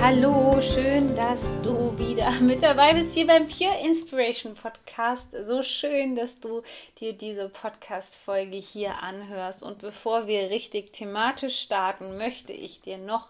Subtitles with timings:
[0.00, 5.32] Hallo, schön, dass du wieder mit dabei bist hier beim Pure Inspiration Podcast.
[5.46, 6.62] So schön, dass du
[7.00, 9.62] dir diese Podcast-Folge hier anhörst.
[9.62, 13.28] Und bevor wir richtig thematisch starten, möchte ich dir noch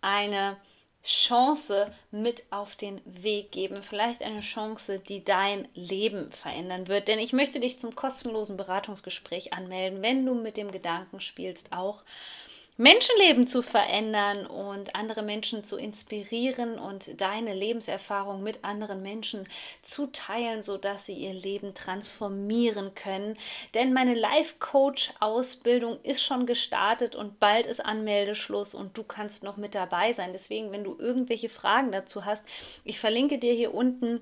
[0.00, 0.56] eine
[1.04, 3.80] Chance mit auf den Weg geben.
[3.80, 7.06] Vielleicht eine Chance, die dein Leben verändern wird.
[7.06, 12.02] Denn ich möchte dich zum kostenlosen Beratungsgespräch anmelden, wenn du mit dem Gedanken spielst, auch
[12.76, 19.44] Menschenleben zu verändern und andere Menschen zu inspirieren und deine Lebenserfahrung mit anderen Menschen
[19.82, 23.38] zu teilen, sodass sie ihr Leben transformieren können.
[23.74, 29.44] Denn meine Life Coach Ausbildung ist schon gestartet und bald ist Anmeldeschluss und du kannst
[29.44, 30.32] noch mit dabei sein.
[30.32, 32.44] Deswegen, wenn du irgendwelche Fragen dazu hast,
[32.82, 34.20] ich verlinke dir hier unten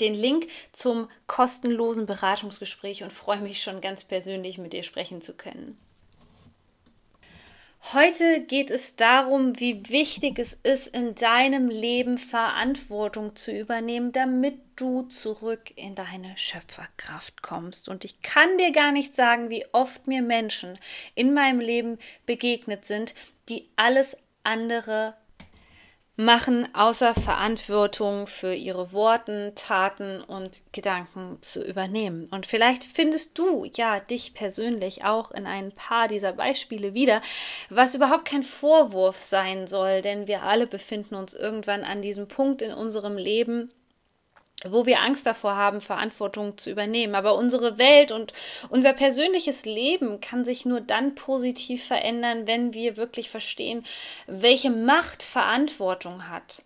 [0.00, 5.34] den Link zum kostenlosen Beratungsgespräch und freue mich schon ganz persönlich mit dir sprechen zu
[5.34, 5.78] können.
[7.92, 14.60] Heute geht es darum, wie wichtig es ist, in deinem Leben Verantwortung zu übernehmen, damit
[14.76, 17.88] du zurück in deine Schöpferkraft kommst.
[17.88, 20.78] Und ich kann dir gar nicht sagen, wie oft mir Menschen
[21.14, 23.14] in meinem Leben begegnet sind,
[23.48, 25.14] die alles andere
[26.16, 32.28] machen, außer Verantwortung für ihre Worten, Taten und Gedanken zu übernehmen.
[32.30, 37.22] Und vielleicht findest du ja dich persönlich auch in ein paar dieser Beispiele wieder,
[37.70, 42.60] was überhaupt kein Vorwurf sein soll, denn wir alle befinden uns irgendwann an diesem Punkt
[42.62, 43.72] in unserem Leben,
[44.68, 47.14] wo wir Angst davor haben, Verantwortung zu übernehmen.
[47.14, 48.32] Aber unsere Welt und
[48.68, 53.84] unser persönliches Leben kann sich nur dann positiv verändern, wenn wir wirklich verstehen,
[54.26, 56.62] welche Macht Verantwortung hat.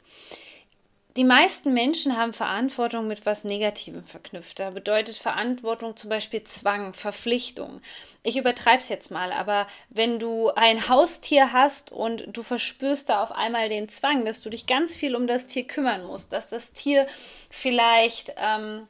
[1.16, 4.58] Die meisten Menschen haben Verantwortung mit was Negativem verknüpft.
[4.58, 7.80] Da bedeutet Verantwortung zum Beispiel Zwang, Verpflichtung.
[8.24, 13.22] Ich übertreibe es jetzt mal, aber wenn du ein Haustier hast und du verspürst da
[13.22, 16.48] auf einmal den Zwang, dass du dich ganz viel um das Tier kümmern musst, dass
[16.48, 17.06] das Tier
[17.48, 18.88] vielleicht ähm,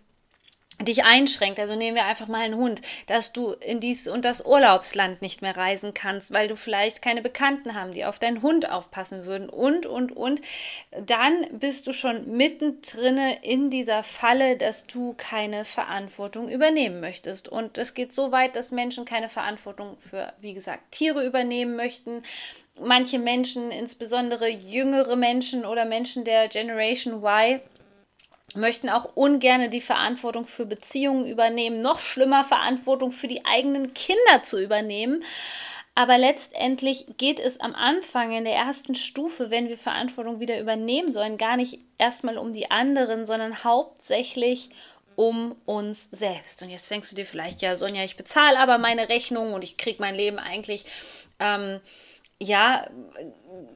[0.82, 4.44] dich einschränkt, also nehmen wir einfach mal einen Hund, dass du in dies und das
[4.44, 8.70] Urlaubsland nicht mehr reisen kannst, weil du vielleicht keine Bekannten haben, die auf deinen Hund
[8.70, 9.48] aufpassen würden.
[9.48, 10.40] Und, und, und,
[11.06, 17.48] dann bist du schon mittendrin in dieser Falle, dass du keine Verantwortung übernehmen möchtest.
[17.48, 22.22] Und es geht so weit, dass Menschen keine Verantwortung für, wie gesagt, Tiere übernehmen möchten,
[22.80, 27.60] manche Menschen, insbesondere jüngere Menschen oder Menschen der Generation Y,
[28.54, 34.42] möchten auch ungern die Verantwortung für Beziehungen übernehmen, noch schlimmer Verantwortung für die eigenen Kinder
[34.42, 35.22] zu übernehmen.
[35.97, 41.12] Aber letztendlich geht es am Anfang in der ersten Stufe, wenn wir Verantwortung wieder übernehmen
[41.12, 44.70] sollen, gar nicht erstmal um die anderen, sondern hauptsächlich
[45.14, 46.62] um uns selbst.
[46.62, 49.76] Und jetzt denkst du dir vielleicht, ja, Sonja, ich bezahle aber meine Rechnung und ich
[49.76, 50.84] kriege mein Leben eigentlich
[51.38, 51.81] ähm,
[52.41, 52.88] ja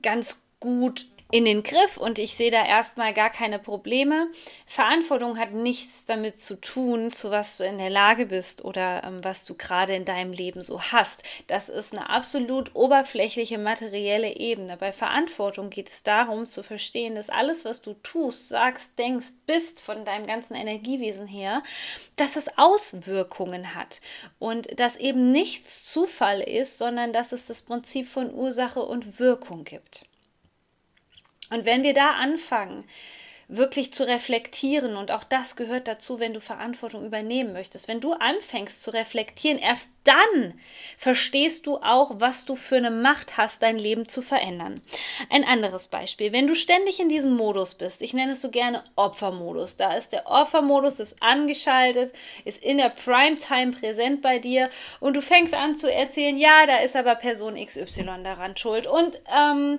[0.02, 4.28] ganz gut in den Griff und ich sehe da erstmal gar keine Probleme.
[4.66, 9.22] Verantwortung hat nichts damit zu tun, zu was du in der Lage bist oder ähm,
[9.22, 11.22] was du gerade in deinem Leben so hast.
[11.46, 14.78] Das ist eine absolut oberflächliche materielle Ebene.
[14.78, 19.82] Bei Verantwortung geht es darum zu verstehen, dass alles, was du tust, sagst, denkst, bist
[19.82, 21.62] von deinem ganzen Energiewesen her,
[22.16, 24.00] dass es Auswirkungen hat
[24.38, 29.64] und dass eben nichts Zufall ist, sondern dass es das Prinzip von Ursache und Wirkung
[29.64, 30.06] gibt.
[31.50, 32.84] Und wenn wir da anfangen,
[33.48, 38.12] wirklich zu reflektieren, und auch das gehört dazu, wenn du Verantwortung übernehmen möchtest, wenn du
[38.12, 40.60] anfängst zu reflektieren, erst dann
[40.98, 44.82] verstehst du auch, was du für eine Macht hast, dein Leben zu verändern.
[45.30, 48.84] Ein anderes Beispiel, wenn du ständig in diesem Modus bist, ich nenne es so gerne
[48.96, 52.12] Opfermodus, da ist der Opfermodus, ist angeschaltet,
[52.44, 54.68] ist in der Primetime präsent bei dir
[55.00, 58.86] und du fängst an zu erzählen, ja, da ist aber Person XY daran schuld.
[58.86, 59.78] Und ähm,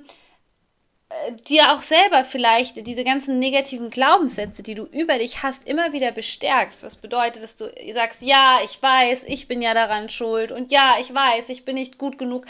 [1.48, 6.12] dir auch selber vielleicht diese ganzen negativen Glaubenssätze, die du über dich hast, immer wieder
[6.12, 6.84] bestärkst.
[6.84, 10.98] Was bedeutet, dass du sagst, ja, ich weiß, ich bin ja daran schuld und ja,
[11.00, 12.46] ich weiß, ich bin nicht gut genug.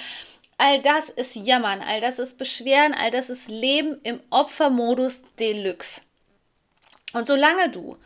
[0.57, 6.01] All das ist Jammern, all das ist Beschweren, all das ist Leben im Opfermodus Deluxe.
[7.13, 7.97] Und solange du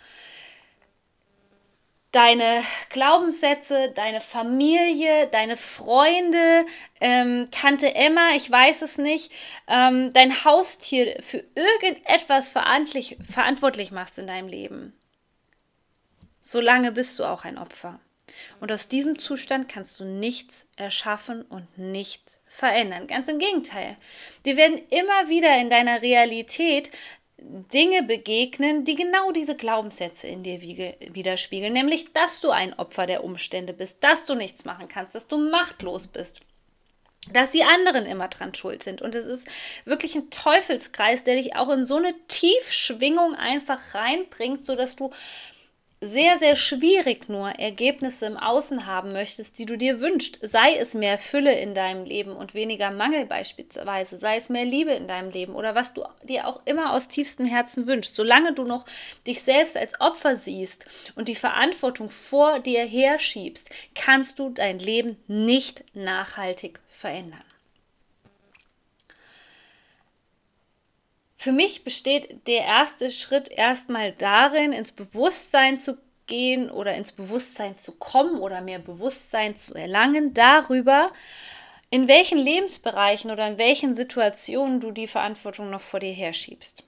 [2.14, 6.66] deine Glaubenssätze, deine Familie, deine Freunde,
[7.02, 9.32] ähm, Tante Emma, ich weiß es nicht,
[9.68, 14.94] ähm, dein Haustier für irgendetwas verantwortlich, verantwortlich machst in deinem Leben,
[16.40, 18.00] solange bist du auch ein Opfer.
[18.60, 23.08] Und aus diesem Zustand kannst du nichts erschaffen und nichts verändern.
[23.08, 23.98] Ganz im Gegenteil.
[24.46, 26.92] Dir werden immer wieder in deiner Realität
[27.74, 33.24] Dinge begegnen, die genau diese Glaubenssätze in dir widerspiegeln, nämlich dass du ein Opfer der
[33.24, 36.42] Umstände bist, dass du nichts machen kannst, dass du machtlos bist
[37.32, 39.02] dass die anderen immer dran schuld sind.
[39.02, 39.48] Und es ist
[39.86, 45.12] wirklich ein Teufelskreis, der dich auch in so eine Tiefschwingung einfach reinbringt, sodass du
[46.04, 50.94] sehr, sehr schwierig nur Ergebnisse im Außen haben möchtest, die du dir wünschst, sei es
[50.94, 55.32] mehr Fülle in deinem Leben und weniger Mangel beispielsweise, sei es mehr Liebe in deinem
[55.32, 58.86] Leben oder was du dir auch immer aus tiefstem Herzen wünschst, solange du noch
[59.26, 60.86] dich selbst als Opfer siehst
[61.16, 67.53] und die Verantwortung vor dir herschiebst, kannst du dein Leben nicht nachhaltig verändern.
[71.44, 77.78] Für mich besteht der erste Schritt erstmal darin, ins Bewusstsein zu gehen oder ins Bewusstsein
[77.78, 81.12] zu kommen oder mehr Bewusstsein zu erlangen darüber,
[81.90, 86.86] in welchen Lebensbereichen oder in welchen Situationen du die Verantwortung noch vor dir herschiebst.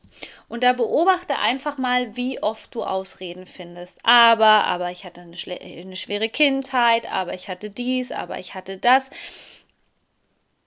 [0.48, 4.00] Und da beobachte einfach mal, wie oft du Ausreden findest.
[4.04, 8.78] Aber, aber ich hatte eine, eine schwere Kindheit, aber ich hatte dies, aber ich hatte
[8.78, 9.10] das.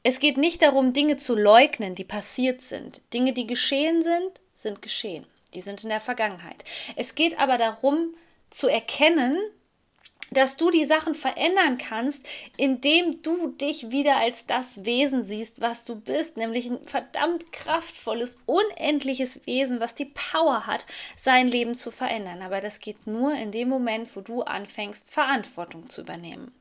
[0.08, 3.02] Es geht nicht darum, Dinge zu leugnen, die passiert sind.
[3.12, 5.26] Dinge, die geschehen sind, sind geschehen.
[5.52, 6.64] Die sind in der Vergangenheit.
[6.96, 8.14] Es geht aber darum,
[8.48, 9.36] zu erkennen,
[10.30, 12.26] dass du die Sachen verändern kannst,
[12.56, 18.40] indem du dich wieder als das Wesen siehst, was du bist, nämlich ein verdammt kraftvolles,
[18.46, 20.84] unendliches Wesen, was die Power hat,
[21.16, 22.42] sein Leben zu verändern.
[22.42, 26.52] Aber das geht nur in dem Moment, wo du anfängst, Verantwortung zu übernehmen.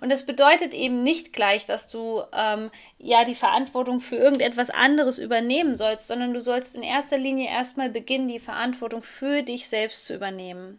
[0.00, 5.18] Und das bedeutet eben nicht gleich, dass du ähm, ja die Verantwortung für irgendetwas anderes
[5.18, 10.06] übernehmen sollst, sondern du sollst in erster Linie erstmal beginnen, die Verantwortung für dich selbst
[10.06, 10.78] zu übernehmen.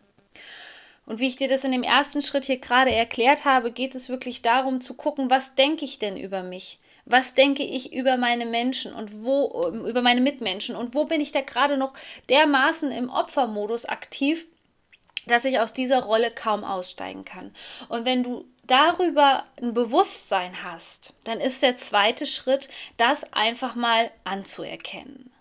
[1.05, 4.09] Und wie ich dir das in dem ersten Schritt hier gerade erklärt habe, geht es
[4.09, 6.79] wirklich darum zu gucken, was denke ich denn über mich?
[7.05, 11.21] Was denke ich über meine Menschen und wo, ähm, über meine Mitmenschen und wo bin
[11.21, 11.93] ich da gerade noch
[12.29, 14.47] dermaßen im Opfermodus aktiv,
[15.27, 17.53] dass ich aus dieser Rolle kaum aussteigen kann.
[17.89, 24.11] Und wenn du darüber ein Bewusstsein hast, dann ist der zweite Schritt, das einfach mal
[24.23, 25.31] anzuerkennen.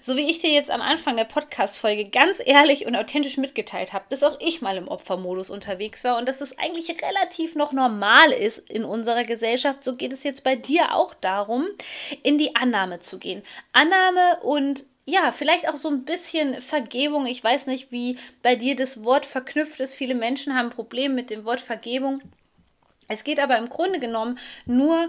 [0.00, 4.04] So wie ich dir jetzt am Anfang der Podcast-Folge ganz ehrlich und authentisch mitgeteilt habe,
[4.08, 8.32] dass auch ich mal im Opfermodus unterwegs war und dass das eigentlich relativ noch normal
[8.32, 11.66] ist in unserer Gesellschaft, so geht es jetzt bei dir auch darum,
[12.22, 13.42] in die Annahme zu gehen.
[13.72, 17.24] Annahme und ja, vielleicht auch so ein bisschen Vergebung.
[17.24, 19.94] Ich weiß nicht, wie bei dir das Wort verknüpft ist.
[19.94, 22.20] Viele Menschen haben Probleme mit dem Wort Vergebung.
[23.08, 25.08] Es geht aber im Grunde genommen nur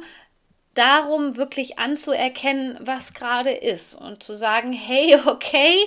[0.80, 5.78] darum, wirklich anzuerkennen, was gerade ist und zu sagen, hey, okay,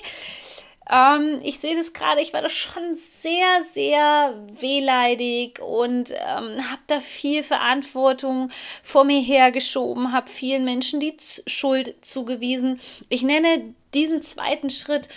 [0.90, 6.82] ähm, ich sehe das gerade, ich war da schon sehr, sehr wehleidig und ähm, habe
[6.88, 8.50] da viel Verantwortung
[8.82, 12.80] vor mir hergeschoben, habe vielen Menschen die Z Schuld zugewiesen.
[13.08, 15.08] Ich nenne diesen zweiten Schritt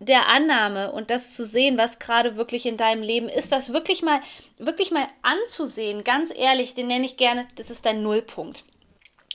[0.00, 4.02] der Annahme und das zu sehen, was gerade wirklich in deinem Leben ist, das wirklich
[4.02, 4.20] mal,
[4.58, 8.64] wirklich mal anzusehen, ganz ehrlich, den nenne ich gerne, das ist dein Nullpunkt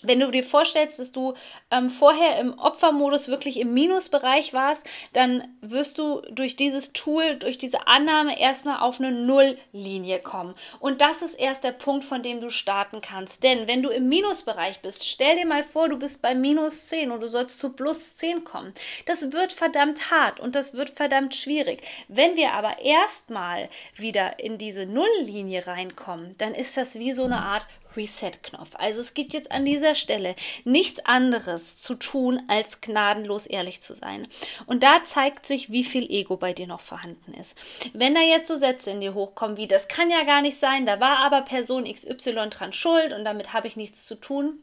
[0.04, 1.34] wenn du dir vorstellst, dass du
[1.72, 7.58] ähm, vorher im Opfermodus wirklich im Minusbereich warst, dann wirst du durch dieses Tool, durch
[7.58, 10.54] diese Annahme erstmal auf eine Nulllinie kommen.
[10.80, 13.44] Und das ist erst der Punkt, von dem du starten kannst.
[13.44, 17.12] Denn wenn du im Minusbereich bist, stell dir mal vor, du bist bei minus 10
[17.12, 18.74] und du sollst zu plus 10 kommen.
[19.06, 21.82] Das wird verdammt hart und das wird verdammt schwierig.
[22.08, 27.40] Wenn wir aber erstmal wieder in diese Nulllinie reinkommen, dann ist das wie so eine
[27.40, 27.66] Art
[27.98, 28.72] Reset-Knopf.
[28.76, 33.94] Also es gibt jetzt an dieser Stelle nichts anderes zu tun, als gnadenlos ehrlich zu
[33.94, 34.28] sein.
[34.66, 37.58] Und da zeigt sich, wie viel Ego bei dir noch vorhanden ist.
[37.94, 40.86] Wenn da jetzt so Sätze in dir hochkommen wie, das kann ja gar nicht sein,
[40.86, 44.60] da war aber Person XY dran schuld und damit habe ich nichts zu tun.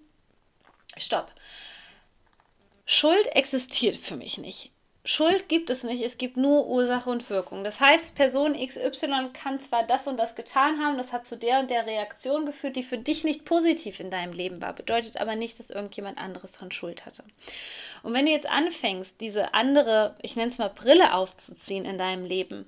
[0.96, 1.32] Stopp.
[2.86, 4.70] Schuld existiert für mich nicht.
[5.06, 7.62] Schuld gibt es nicht, es gibt nur Ursache und Wirkung.
[7.62, 11.60] Das heißt, Person XY kann zwar das und das getan haben, das hat zu der
[11.60, 15.36] und der Reaktion geführt, die für dich nicht positiv in deinem Leben war, bedeutet aber
[15.36, 17.22] nicht, dass irgendjemand anderes dran Schuld hatte.
[18.02, 22.24] Und wenn du jetzt anfängst, diese andere, ich nenne es mal Brille aufzuziehen in deinem
[22.24, 22.66] Leben,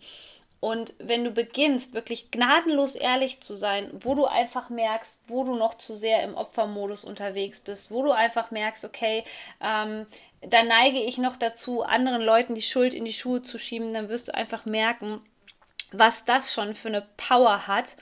[0.61, 5.55] und wenn du beginnst, wirklich gnadenlos ehrlich zu sein, wo du einfach merkst, wo du
[5.55, 9.25] noch zu sehr im Opfermodus unterwegs bist, wo du einfach merkst, okay,
[9.61, 10.07] ähm,
[10.41, 14.09] da neige ich noch dazu, anderen Leuten die Schuld in die Schuhe zu schieben, dann
[14.09, 15.21] wirst du einfach merken,
[15.93, 17.97] was das schon für eine Power hat.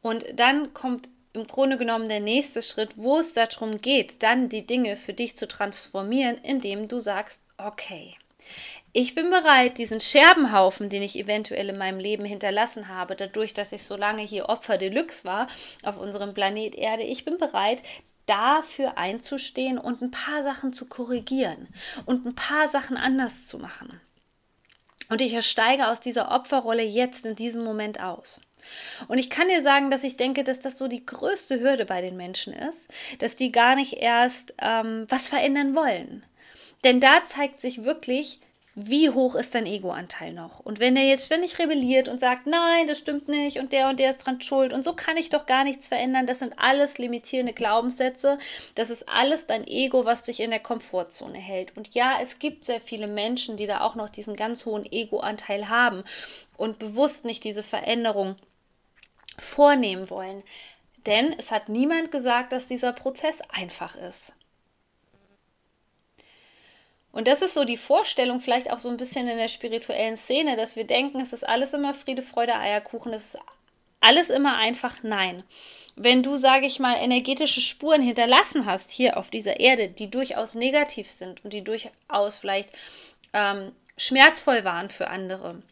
[0.00, 4.66] Und dann kommt im Grunde genommen der nächste Schritt, wo es darum geht, dann die
[4.66, 8.16] Dinge für dich zu transformieren, indem du sagst, okay,
[8.94, 13.72] Ich bin bereit, diesen Scherbenhaufen, den ich eventuell in meinem Leben hinterlassen habe, dadurch, dass
[13.72, 15.46] ich so lange hier Opfer Deluxe war
[15.82, 17.82] auf unserem Planet Erde, ich bin bereit,
[18.26, 21.68] dafür einzustehen und ein paar Sachen zu korrigieren
[22.04, 23.98] und ein paar Sachen anders zu machen.
[25.08, 28.40] Und ich steige aus dieser Opferrolle jetzt in diesem Moment aus.
[29.08, 32.00] Und ich kann dir sagen, dass ich denke, dass das so die größte Hürde bei
[32.02, 36.24] den Menschen ist, dass die gar nicht erst ähm, was verändern wollen.
[36.84, 38.40] Denn da zeigt sich wirklich,
[38.74, 40.60] wie hoch ist dein Ego-Anteil noch?
[40.60, 44.00] Und wenn der jetzt ständig rebelliert und sagt, nein, das stimmt nicht und der und
[44.00, 46.96] der ist dran schuld und so kann ich doch gar nichts verändern, das sind alles
[46.96, 48.38] limitierende Glaubenssätze,
[48.74, 51.76] das ist alles dein Ego, was dich in der Komfortzone hält.
[51.76, 55.68] Und ja, es gibt sehr viele Menschen, die da auch noch diesen ganz hohen Ego-Anteil
[55.68, 56.02] haben
[56.56, 58.36] und bewusst nicht diese Veränderung
[59.38, 60.42] vornehmen wollen.
[61.04, 64.32] Denn es hat niemand gesagt, dass dieser Prozess einfach ist.
[67.12, 70.56] Und das ist so die Vorstellung, vielleicht auch so ein bisschen in der spirituellen Szene,
[70.56, 73.40] dass wir denken, es ist alles immer Friede, Freude, Eierkuchen, es ist
[74.00, 75.44] alles immer einfach Nein.
[75.94, 80.54] Wenn du, sage ich mal, energetische Spuren hinterlassen hast hier auf dieser Erde, die durchaus
[80.54, 82.70] negativ sind und die durchaus vielleicht
[83.34, 85.62] ähm, schmerzvoll waren für andere,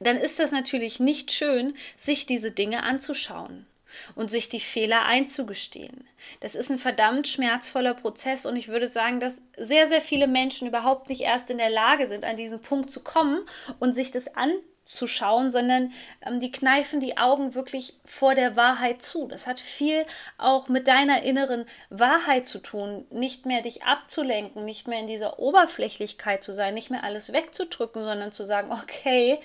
[0.00, 3.66] dann ist das natürlich nicht schön, sich diese Dinge anzuschauen
[4.14, 6.06] und sich die Fehler einzugestehen.
[6.40, 10.68] Das ist ein verdammt schmerzvoller Prozess und ich würde sagen, dass sehr, sehr viele Menschen
[10.68, 13.46] überhaupt nicht erst in der Lage sind, an diesen Punkt zu kommen
[13.78, 15.92] und sich das anzuschauen, sondern
[16.24, 19.28] ähm, die kneifen die Augen wirklich vor der Wahrheit zu.
[19.28, 20.04] Das hat viel
[20.38, 25.38] auch mit deiner inneren Wahrheit zu tun, nicht mehr dich abzulenken, nicht mehr in dieser
[25.38, 29.40] Oberflächlichkeit zu sein, nicht mehr alles wegzudrücken, sondern zu sagen, okay,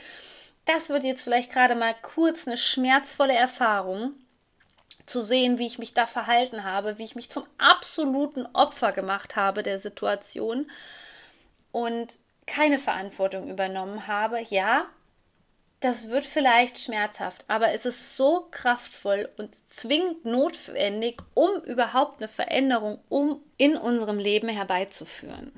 [0.66, 4.14] das wird jetzt vielleicht gerade mal kurz eine schmerzvolle Erfahrung
[5.06, 9.36] zu sehen, wie ich mich da verhalten habe, wie ich mich zum absoluten Opfer gemacht
[9.36, 10.70] habe der Situation
[11.72, 12.08] und
[12.46, 14.42] keine Verantwortung übernommen habe.
[14.50, 14.86] Ja,
[15.80, 22.28] das wird vielleicht schmerzhaft, aber es ist so kraftvoll und zwingend notwendig, um überhaupt eine
[22.28, 25.52] Veränderung um in unserem Leben herbeizuführen.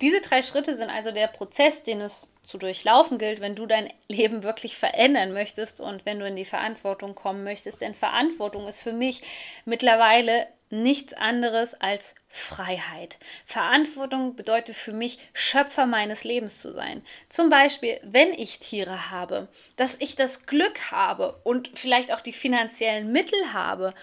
[0.00, 3.92] Diese drei Schritte sind also der Prozess, den es zu durchlaufen gilt, wenn du dein
[4.08, 7.80] Leben wirklich verändern möchtest und wenn du in die Verantwortung kommen möchtest.
[7.80, 9.22] Denn Verantwortung ist für mich
[9.64, 13.18] mittlerweile nichts anderes als Freiheit.
[13.44, 17.02] Verantwortung bedeutet für mich, Schöpfer meines Lebens zu sein.
[17.28, 22.32] Zum Beispiel, wenn ich Tiere habe, dass ich das Glück habe und vielleicht auch die
[22.32, 23.94] finanziellen Mittel habe,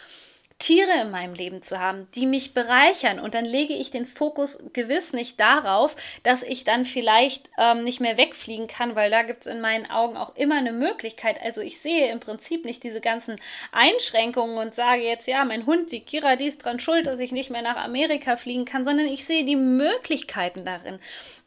[0.62, 3.20] Tiere in meinem Leben zu haben, die mich bereichern.
[3.20, 8.00] Und dann lege ich den Fokus gewiss nicht darauf, dass ich dann vielleicht ähm, nicht
[8.00, 11.38] mehr wegfliegen kann, weil da gibt es in meinen Augen auch immer eine Möglichkeit.
[11.44, 13.38] Also ich sehe im Prinzip nicht diese ganzen
[13.72, 17.32] Einschränkungen und sage jetzt, ja, mein Hund, die Kira, die ist dran schuld, dass ich
[17.32, 21.00] nicht mehr nach Amerika fliegen kann, sondern ich sehe die Möglichkeiten darin.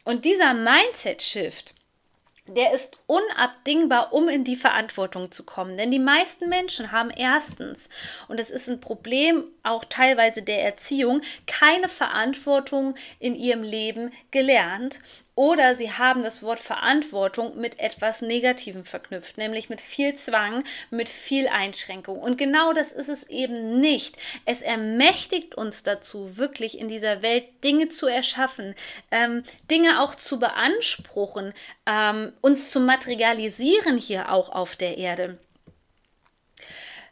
[0.03, 1.73] Und dieser Mindset-Shift,
[2.47, 5.77] der ist unabdingbar, um in die Verantwortung zu kommen.
[5.77, 7.89] Denn die meisten Menschen haben erstens,
[8.27, 14.99] und das ist ein Problem auch teilweise der Erziehung, keine Verantwortung in ihrem Leben gelernt
[15.35, 21.09] oder sie haben das Wort Verantwortung mit etwas Negativem verknüpft, nämlich mit viel Zwang, mit
[21.09, 22.19] viel Einschränkung.
[22.19, 24.15] Und genau das ist es eben nicht.
[24.45, 28.75] Es ermächtigt uns dazu, wirklich in dieser Welt Dinge zu erschaffen,
[29.11, 31.53] ähm, Dinge auch zu beanspruchen,
[31.85, 35.37] ähm, uns zu materialisieren hier auch auf der Erde.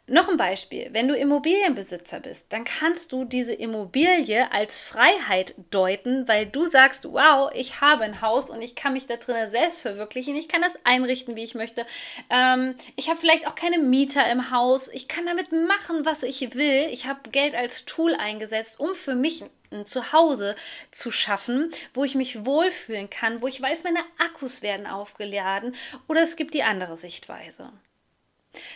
[0.06, 6.28] Noch ein Beispiel, wenn du Immobilienbesitzer bist, dann kannst du diese Immobilie als Freiheit deuten,
[6.28, 9.80] weil du sagst, wow, ich habe ein Haus und ich kann mich da drinnen selbst
[9.80, 11.86] verwirklichen, ich kann das einrichten, wie ich möchte.
[12.28, 16.54] Ähm, ich habe vielleicht auch keine Mieter im Haus, ich kann damit machen, was ich
[16.54, 16.86] will.
[16.90, 19.42] Ich habe Geld als Tool eingesetzt, um für mich
[19.72, 20.54] ein Zuhause
[20.90, 25.74] zu schaffen, wo ich mich wohlfühlen kann, wo ich weiß, meine Akkus werden aufgeladen
[26.08, 27.72] oder es gibt die andere Sichtweise.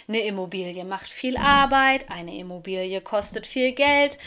[0.06, 4.18] Eine Immobilie macht viel Arbeit, eine Immobilie kostet viel Geld.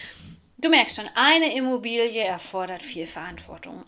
[0.57, 3.83] Du merkst schon, eine Immobilie erfordert viel Verantwortung.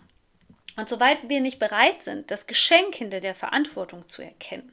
[0.76, 4.72] Und soweit wir nicht bereit sind, das Geschenk hinter der Verantwortung zu erkennen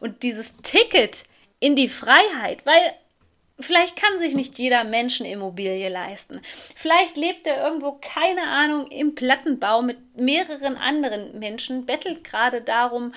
[0.00, 1.24] und dieses Ticket
[1.60, 2.94] in die Freiheit, weil
[3.58, 6.42] Vielleicht kann sich nicht jeder Mensch eine Immobilie leisten.
[6.74, 13.14] Vielleicht lebt er irgendwo, keine Ahnung, im Plattenbau mit mehreren anderen Menschen, bettelt gerade darum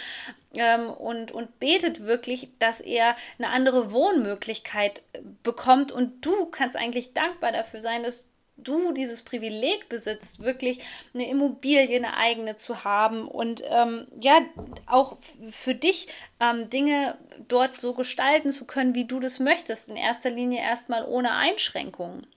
[0.53, 5.01] ähm, und, und betet wirklich, dass er eine andere Wohnmöglichkeit
[5.43, 5.91] bekommt.
[5.91, 8.28] Und du kannst eigentlich dankbar dafür sein, dass
[8.63, 10.79] du dieses Privileg besitzt, wirklich
[11.13, 14.41] eine Immobilie, eine eigene zu haben und ähm, ja,
[14.85, 15.17] auch
[15.49, 16.07] für dich
[16.39, 19.89] ähm, Dinge dort so gestalten zu können, wie du das möchtest.
[19.89, 22.27] In erster Linie erstmal ohne Einschränkungen.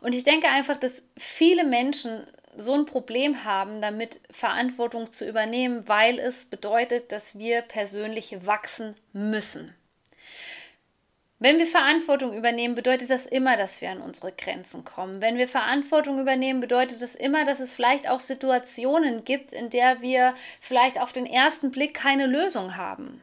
[0.00, 2.24] Und ich denke einfach, dass viele Menschen
[2.56, 8.94] so ein Problem haben, damit Verantwortung zu übernehmen, weil es bedeutet, dass wir persönlich wachsen
[9.12, 9.74] müssen.
[11.40, 15.22] Wenn wir Verantwortung übernehmen, bedeutet das immer, dass wir an unsere Grenzen kommen.
[15.22, 20.00] Wenn wir Verantwortung übernehmen, bedeutet das immer, dass es vielleicht auch Situationen gibt, in der
[20.00, 23.22] wir vielleicht auf den ersten Blick keine Lösung haben,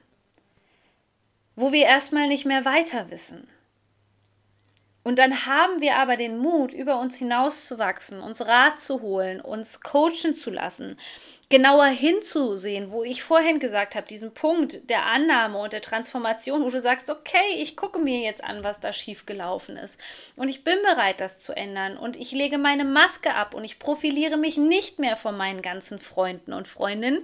[1.58, 3.50] wo wir erstmal nicht mehr weiter wissen.
[5.06, 9.82] Und dann haben wir aber den Mut, über uns hinauszuwachsen, uns Rat zu holen, uns
[9.82, 10.98] coachen zu lassen,
[11.48, 16.72] genauer hinzusehen, wo ich vorhin gesagt habe, diesen Punkt der Annahme und der Transformation, wo
[16.72, 20.02] du sagst, okay, ich gucke mir jetzt an, was da schiefgelaufen ist.
[20.36, 21.98] Und ich bin bereit, das zu ändern.
[21.98, 26.00] Und ich lege meine Maske ab und ich profiliere mich nicht mehr von meinen ganzen
[26.00, 27.22] Freunden und Freundinnen,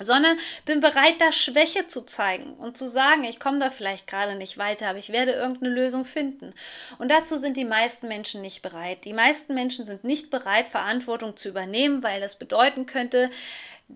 [0.00, 4.36] sondern bin bereit, da Schwäche zu zeigen und zu sagen, ich komme da vielleicht gerade
[4.36, 6.54] nicht weiter, aber ich werde irgendeine Lösung finden.
[6.98, 9.04] Und dazu sind die meisten Menschen nicht bereit.
[9.04, 13.30] Die meisten Menschen sind nicht bereit, Verantwortung zu übernehmen, weil das bedeuten könnte,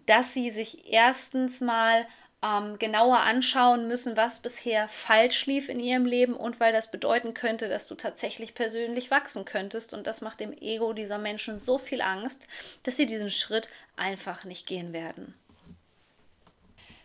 [0.07, 2.07] dass sie sich erstens mal
[2.43, 7.35] ähm, genauer anschauen müssen, was bisher falsch lief in ihrem Leben und weil das bedeuten
[7.35, 9.93] könnte, dass du tatsächlich persönlich wachsen könntest.
[9.93, 12.47] Und das macht dem Ego dieser Menschen so viel Angst,
[12.85, 15.35] dass sie diesen Schritt einfach nicht gehen werden.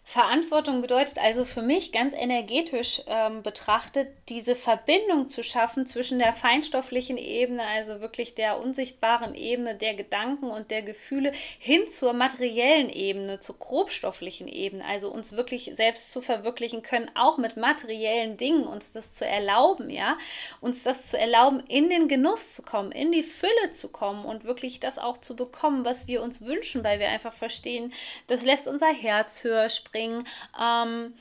[0.06, 6.34] Verantwortung bedeutet also für mich ganz energetisch ähm, betrachtet, diese Verbindung zu schaffen zwischen der
[6.34, 12.90] feinstofflichen Ebene, also wirklich der unsichtbaren Ebene der Gedanken und der Gefühle, hin zur materiellen
[12.90, 18.68] Ebene, zur grobstofflichen Ebene, also uns wirklich selbst zu verwirklichen können, auch mit materiellen Dingen,
[18.68, 20.18] uns das zu erlauben, ja,
[20.60, 24.44] uns das zu erlauben, in den Genuss zu kommen, in die Fülle zu kommen und
[24.44, 27.94] wirklich das auch zu bekommen, was wir uns wünschen, weil wir einfach verstehen,
[28.28, 30.28] das lässt unser Herz höher springen bringen.
[30.62, 31.14] Ähm,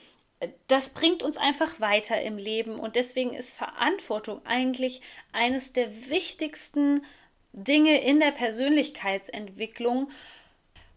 [0.67, 5.01] das bringt uns einfach weiter im Leben und deswegen ist Verantwortung eigentlich
[5.31, 7.05] eines der wichtigsten
[7.53, 10.11] Dinge in der Persönlichkeitsentwicklung.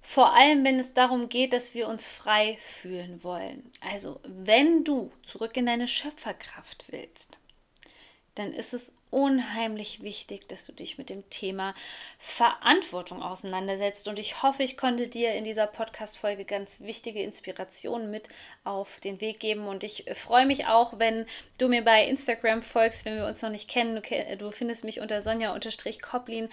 [0.01, 3.69] Vor allem, wenn es darum geht, dass wir uns frei fühlen wollen.
[3.81, 7.39] Also, wenn du zurück in deine Schöpferkraft willst,
[8.35, 11.73] dann ist es unheimlich wichtig, dass du dich mit dem Thema
[12.19, 14.09] Verantwortung auseinandersetzt.
[14.09, 18.27] Und ich hoffe, ich konnte dir in dieser Podcast-Folge ganz wichtige Inspirationen mit
[18.65, 19.67] auf den Weg geben.
[19.67, 21.25] Und ich freue mich auch, wenn
[21.57, 24.01] du mir bei Instagram folgst, wenn wir uns noch nicht kennen.
[24.37, 26.49] Du, findest mich unter Sonja-Koplin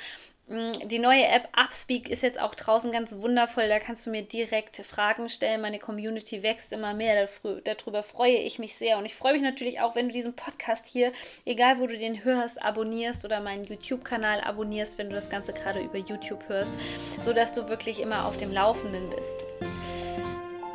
[0.84, 3.68] die neue App Upspeak ist jetzt auch draußen ganz wundervoll.
[3.68, 5.62] Da kannst du mir direkt Fragen stellen.
[5.62, 7.28] Meine Community wächst immer mehr.
[7.64, 8.98] Darüber freue ich mich sehr.
[8.98, 11.12] Und ich freue mich natürlich auch, wenn du diesen Podcast hier,
[11.46, 15.80] egal wo du den hörst, abonnierst oder meinen YouTube-Kanal abonnierst, wenn du das Ganze gerade
[15.80, 16.72] über YouTube hörst,
[17.20, 19.44] sodass du wirklich immer auf dem Laufenden bist.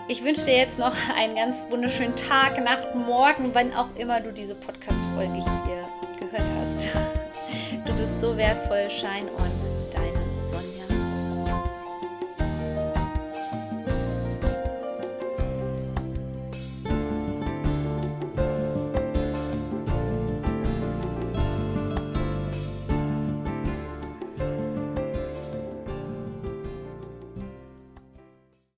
[0.08, 4.32] Ich wünsche dir jetzt noch einen ganz wunderschönen Tag, Nacht, Morgen, wann auch immer du
[4.32, 5.88] diese Podcast-Folge hier
[6.20, 6.88] gehört hast.
[7.86, 9.57] Du bist so wertvoll, Shine On.